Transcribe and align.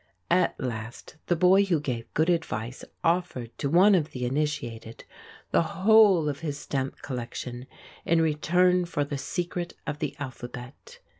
At 0.31 0.59
last 0.59 1.17
the 1.27 1.35
boy 1.35 1.63
who 1.65 1.79
gave 1.79 2.11
good 2.15 2.27
advice 2.31 2.83
offered 3.03 3.55
to 3.59 3.69
one 3.69 3.93
of 3.93 4.13
the 4.13 4.25
initiated 4.25 5.03
the 5.51 5.61
whole 5.61 6.27
of 6.27 6.39
his 6.39 6.57
stamp 6.57 7.03
collection 7.03 7.67
in 8.03 8.19
return 8.19 8.85
for 8.85 9.03
the 9.05 9.19
secret 9.19 9.75
of 9.85 9.99
the 9.99 10.15
alphabet. 10.17 10.97